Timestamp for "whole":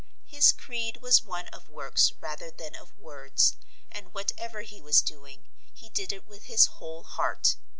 6.65-7.03